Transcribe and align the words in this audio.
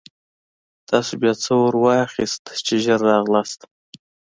تاسې 0.89 1.13
بیا 1.21 1.33
څه 1.43 1.51
اورا 1.59 1.79
واخیستلاست 1.85 2.63
چې 2.67 2.75
ژر 2.83 2.99
راغلاست. 3.11 3.59